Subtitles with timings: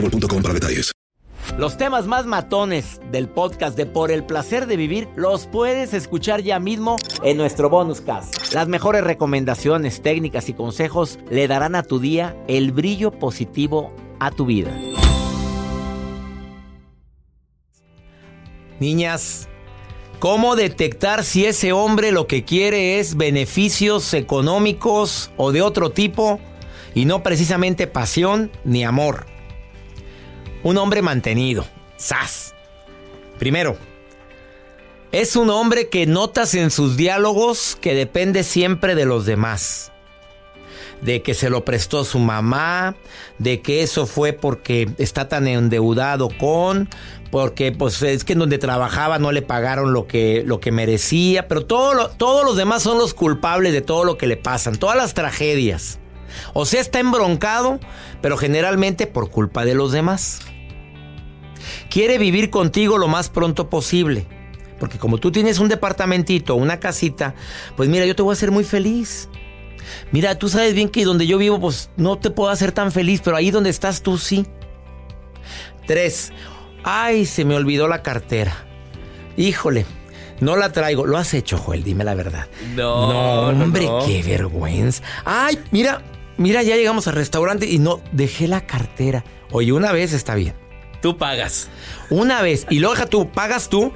[0.00, 0.92] boostmobile.com para detalles.
[1.58, 6.42] Los temas más matones del podcast de Por el placer de vivir los puedes escuchar
[6.42, 8.52] ya mismo en nuestro bonus cast.
[8.52, 14.30] Las mejores recomendaciones, técnicas y consejos le darán a tu día el brillo positivo a
[14.32, 14.70] tu vida.
[18.78, 19.48] Niñas,
[20.18, 26.38] ¿cómo detectar si ese hombre lo que quiere es beneficios económicos o de otro tipo
[26.94, 29.35] y no precisamente pasión ni amor?
[30.66, 31.64] Un hombre mantenido.
[31.96, 32.52] ¡Sas!
[33.38, 33.76] Primero,
[35.12, 39.92] es un hombre que notas en sus diálogos que depende siempre de los demás.
[41.02, 42.96] De que se lo prestó su mamá,
[43.38, 46.88] de que eso fue porque está tan endeudado con,
[47.30, 51.46] porque pues es que en donde trabajaba no le pagaron lo que, lo que merecía,
[51.46, 54.96] pero todo todos los demás son los culpables de todo lo que le pasan, todas
[54.96, 56.00] las tragedias.
[56.54, 57.78] O sea, está embroncado,
[58.20, 60.40] pero generalmente por culpa de los demás.
[61.90, 64.26] Quiere vivir contigo lo más pronto posible.
[64.78, 67.34] Porque como tú tienes un departamentito, una casita,
[67.76, 69.28] pues mira, yo te voy a hacer muy feliz.
[70.12, 73.20] Mira, tú sabes bien que donde yo vivo, pues no te puedo hacer tan feliz,
[73.24, 74.46] pero ahí donde estás tú sí.
[75.86, 76.32] Tres.
[76.84, 78.66] Ay, se me olvidó la cartera.
[79.36, 79.86] Híjole,
[80.40, 81.06] no la traigo.
[81.06, 82.46] Lo has hecho, Joel, dime la verdad.
[82.74, 83.12] No,
[83.52, 84.04] No, hombre, no.
[84.06, 85.02] qué vergüenza.
[85.24, 86.02] Ay, mira,
[86.36, 89.24] mira, ya llegamos al restaurante y no, dejé la cartera.
[89.52, 90.54] Oye, una vez está bien.
[91.00, 91.68] Tú pagas.
[92.10, 92.66] Una vez.
[92.70, 93.92] Y luego tú, pagas tú.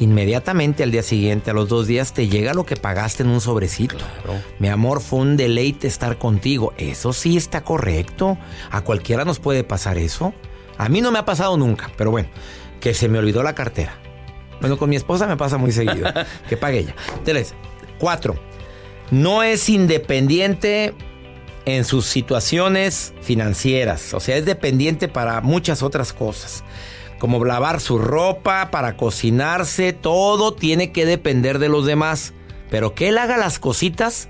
[0.00, 3.40] Inmediatamente al día siguiente, a los dos días, te llega lo que pagaste en un
[3.40, 4.04] sobrecito.
[4.58, 6.72] Mi amor, fue un deleite estar contigo.
[6.76, 8.36] Eso sí está correcto.
[8.70, 10.34] A cualquiera nos puede pasar eso.
[10.78, 12.28] A mí no me ha pasado nunca, pero bueno,
[12.80, 13.96] que se me olvidó la cartera.
[14.60, 16.12] Bueno, con mi esposa me pasa muy seguido.
[16.48, 16.94] que pague ella.
[17.24, 17.54] Tres.
[17.98, 18.34] Cuatro.
[19.10, 20.94] No es independiente
[21.66, 24.14] en sus situaciones financieras.
[24.14, 26.64] O sea, es dependiente para muchas otras cosas.
[27.18, 32.34] Como lavar su ropa, para cocinarse, todo tiene que depender de los demás.
[32.70, 34.28] Pero que él haga las cositas,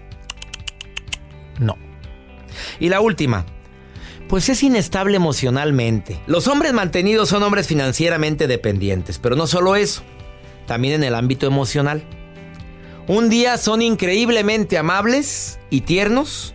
[1.59, 1.77] no.
[2.79, 3.47] Y la última,
[4.29, 6.21] pues es inestable emocionalmente.
[6.27, 10.03] Los hombres mantenidos son hombres financieramente dependientes, pero no solo eso,
[10.67, 12.05] también en el ámbito emocional.
[13.07, 16.54] Un día son increíblemente amables y tiernos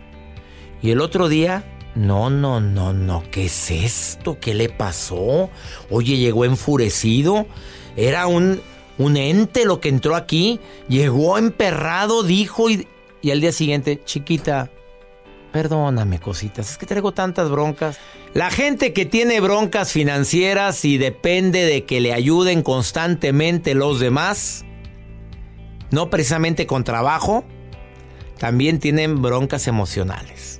[0.82, 1.64] y el otro día,
[1.96, 4.40] no, no, no, no, ¿qué es esto?
[4.40, 5.50] ¿Qué le pasó?
[5.90, 7.46] Oye, llegó enfurecido,
[7.96, 8.62] era un,
[8.98, 12.88] un ente lo que entró aquí, llegó emperrado, dijo y,
[13.22, 14.72] y al día siguiente, chiquita,
[15.52, 17.98] Perdóname, cositas, es que traigo tantas broncas.
[18.34, 24.64] La gente que tiene broncas financieras y depende de que le ayuden constantemente los demás,
[25.90, 27.46] no precisamente con trabajo,
[28.38, 30.60] también tienen broncas emocionales.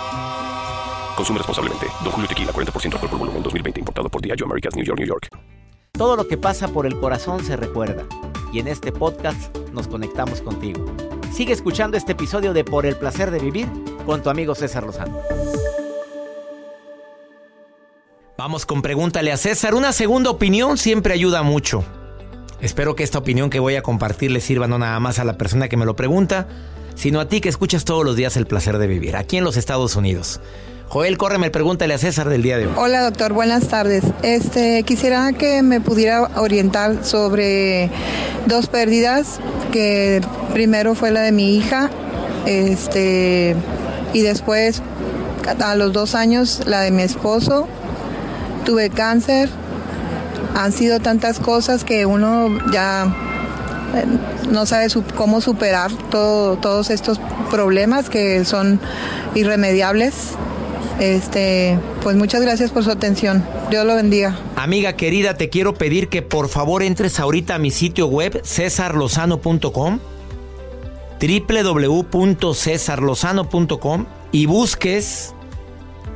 [1.15, 1.87] Consume responsablemente.
[2.03, 3.79] Don Julio Tequila, 40% alcohol por volumen, 2020.
[3.79, 5.27] Importado por Diageo Americas, New York, New York.
[5.91, 8.05] Todo lo que pasa por el corazón se recuerda
[8.51, 10.85] y en este podcast nos conectamos contigo.
[11.33, 13.67] Sigue escuchando este episodio de Por el placer de vivir
[14.05, 15.19] con tu amigo César Lozano.
[18.37, 19.75] Vamos con pregúntale a César.
[19.75, 21.83] Una segunda opinión siempre ayuda mucho.
[22.59, 25.37] Espero que esta opinión que voy a compartir le sirva no nada más a la
[25.37, 26.47] persona que me lo pregunta,
[26.95, 29.57] sino a ti que escuchas todos los días el placer de vivir, aquí en los
[29.57, 30.41] Estados Unidos.
[30.91, 32.73] Joel, córreme, pregúntale a César del día de hoy.
[32.75, 34.03] Hola doctor, buenas tardes.
[34.23, 37.89] Este, quisiera que me pudiera orientar sobre
[38.45, 39.39] dos pérdidas,
[39.71, 40.19] que
[40.51, 41.89] primero fue la de mi hija,
[42.45, 43.55] este,
[44.11, 44.81] y después
[45.63, 47.69] a los dos años la de mi esposo.
[48.65, 49.47] Tuve cáncer.
[50.55, 53.05] Han sido tantas cosas que uno ya
[53.95, 54.05] eh,
[54.49, 57.17] no sabe cómo superar todos estos
[57.49, 58.81] problemas que son
[59.35, 60.35] irremediables.
[61.01, 63.43] Este, pues muchas gracias por su atención.
[63.71, 64.37] Dios lo bendiga.
[64.55, 69.99] Amiga querida, te quiero pedir que por favor entres ahorita a mi sitio web cesarlozano.com
[71.19, 75.33] www.cesarlozano.com y busques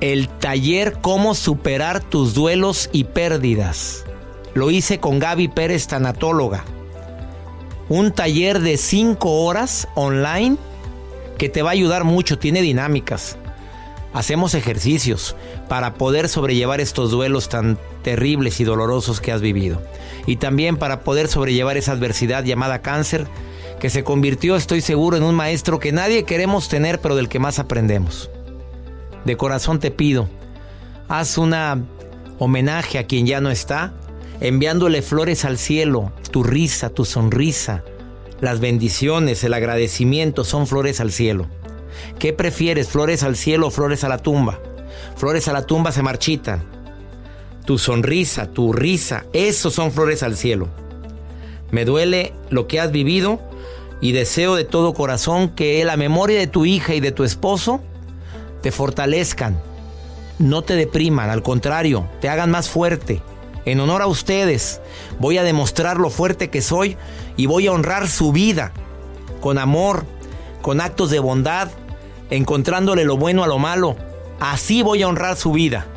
[0.01, 4.05] el taller Cómo superar tus duelos y pérdidas.
[4.53, 6.63] Lo hice con Gaby Pérez, tanatóloga.
[7.89, 10.57] Un taller de 5 horas online
[11.39, 13.39] que te va a ayudar mucho, tiene dinámicas
[14.15, 15.35] hacemos ejercicios
[15.67, 19.81] para poder sobrellevar estos duelos tan terribles y dolorosos que has vivido.
[20.25, 23.27] Y también para poder sobrellevar esa adversidad llamada cáncer
[23.79, 27.39] que se convirtió, estoy seguro, en un maestro que nadie queremos tener, pero del que
[27.39, 28.31] más aprendemos.
[29.25, 30.29] De corazón te pido,
[31.09, 31.83] haz una
[32.39, 33.94] homenaje a quien ya no está,
[34.39, 37.83] enviándole flores al cielo, tu risa, tu sonrisa,
[38.39, 41.47] las bendiciones, el agradecimiento son flores al cielo.
[42.19, 44.59] ¿Qué prefieres, flores al cielo o flores a la tumba?
[45.15, 46.63] Flores a la tumba se marchitan.
[47.65, 50.69] Tu sonrisa, tu risa, esos son flores al cielo.
[51.71, 53.39] Me duele lo que has vivido
[54.01, 57.81] y deseo de todo corazón que la memoria de tu hija y de tu esposo
[58.62, 59.59] te fortalezcan,
[60.38, 63.21] no te depriman, al contrario, te hagan más fuerte.
[63.65, 64.80] En honor a ustedes,
[65.19, 66.98] voy a demostrar lo fuerte que soy
[67.36, 68.71] y voy a honrar su vida
[69.41, 70.06] con amor,
[70.62, 71.69] con actos de bondad
[72.30, 73.95] encontrándole lo bueno a lo malo.
[74.39, 75.88] Así voy a honrar su vida.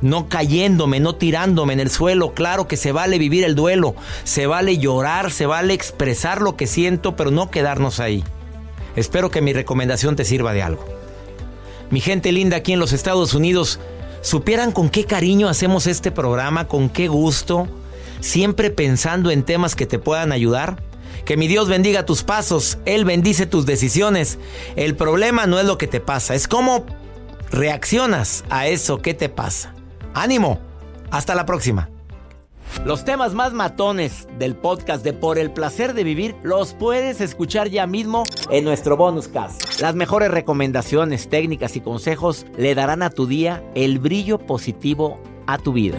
[0.00, 2.32] No cayéndome, no tirándome en el suelo.
[2.32, 3.94] Claro que se vale vivir el duelo,
[4.24, 8.22] se vale llorar, se vale expresar lo que siento, pero no quedarnos ahí.
[8.94, 10.84] Espero que mi recomendación te sirva de algo.
[11.90, 13.80] Mi gente linda aquí en los Estados Unidos,
[14.20, 17.66] supieran con qué cariño hacemos este programa, con qué gusto,
[18.20, 20.82] siempre pensando en temas que te puedan ayudar.
[21.24, 24.38] Que mi Dios bendiga tus pasos, Él bendice tus decisiones.
[24.76, 26.86] El problema no es lo que te pasa, es cómo
[27.50, 29.74] reaccionas a eso que te pasa.
[30.14, 30.60] Ánimo,
[31.10, 31.90] hasta la próxima.
[32.84, 37.68] Los temas más matones del podcast de Por el placer de vivir los puedes escuchar
[37.68, 39.80] ya mismo en nuestro bonus cast.
[39.80, 45.58] Las mejores recomendaciones, técnicas y consejos le darán a tu día el brillo positivo a
[45.58, 45.98] tu vida.